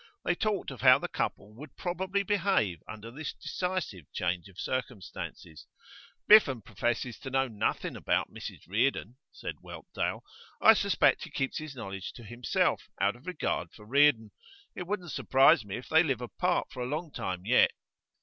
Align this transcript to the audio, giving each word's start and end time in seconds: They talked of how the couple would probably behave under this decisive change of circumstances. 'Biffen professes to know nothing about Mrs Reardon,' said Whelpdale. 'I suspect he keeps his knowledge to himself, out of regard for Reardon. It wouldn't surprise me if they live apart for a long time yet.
They 0.25 0.33
talked 0.33 0.71
of 0.71 0.81
how 0.81 0.97
the 0.97 1.07
couple 1.07 1.53
would 1.53 1.75
probably 1.77 2.23
behave 2.23 2.81
under 2.87 3.11
this 3.11 3.33
decisive 3.35 4.11
change 4.11 4.47
of 4.47 4.59
circumstances. 4.59 5.67
'Biffen 6.27 6.63
professes 6.63 7.19
to 7.19 7.29
know 7.29 7.47
nothing 7.47 7.95
about 7.95 8.31
Mrs 8.33 8.67
Reardon,' 8.67 9.17
said 9.31 9.57
Whelpdale. 9.61 10.23
'I 10.59 10.73
suspect 10.73 11.25
he 11.25 11.29
keeps 11.29 11.59
his 11.59 11.75
knowledge 11.75 12.13
to 12.13 12.23
himself, 12.23 12.89
out 12.99 13.15
of 13.15 13.27
regard 13.27 13.71
for 13.73 13.85
Reardon. 13.85 14.31
It 14.75 14.87
wouldn't 14.87 15.11
surprise 15.11 15.63
me 15.63 15.77
if 15.77 15.87
they 15.87 16.01
live 16.01 16.21
apart 16.21 16.71
for 16.71 16.81
a 16.81 16.87
long 16.89 17.11
time 17.11 17.45
yet. 17.45 17.69